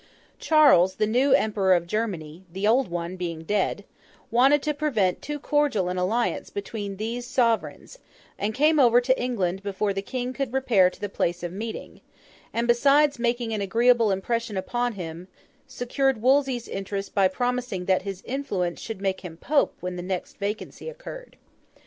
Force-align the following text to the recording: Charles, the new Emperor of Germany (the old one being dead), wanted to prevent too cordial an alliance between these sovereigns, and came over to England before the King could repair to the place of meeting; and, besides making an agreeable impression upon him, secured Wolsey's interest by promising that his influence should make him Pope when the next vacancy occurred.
Charles, 0.39 0.95
the 0.95 1.05
new 1.05 1.31
Emperor 1.33 1.75
of 1.75 1.85
Germany 1.85 2.43
(the 2.51 2.65
old 2.67 2.87
one 2.87 3.17
being 3.17 3.43
dead), 3.43 3.83
wanted 4.31 4.63
to 4.63 4.73
prevent 4.73 5.21
too 5.21 5.37
cordial 5.37 5.89
an 5.89 5.97
alliance 5.99 6.49
between 6.49 6.95
these 6.97 7.23
sovereigns, 7.27 7.99
and 8.39 8.55
came 8.55 8.79
over 8.79 8.99
to 8.99 9.21
England 9.21 9.61
before 9.61 9.93
the 9.93 10.01
King 10.01 10.33
could 10.33 10.53
repair 10.53 10.89
to 10.89 10.99
the 10.99 11.07
place 11.07 11.43
of 11.43 11.53
meeting; 11.53 12.01
and, 12.51 12.65
besides 12.67 13.19
making 13.19 13.53
an 13.53 13.61
agreeable 13.61 14.09
impression 14.09 14.57
upon 14.57 14.93
him, 14.93 15.27
secured 15.67 16.19
Wolsey's 16.19 16.67
interest 16.67 17.13
by 17.13 17.27
promising 17.27 17.85
that 17.85 18.01
his 18.01 18.23
influence 18.25 18.81
should 18.81 19.01
make 19.01 19.21
him 19.21 19.37
Pope 19.37 19.75
when 19.81 19.97
the 19.97 20.01
next 20.01 20.37
vacancy 20.39 20.89
occurred. 20.89 21.37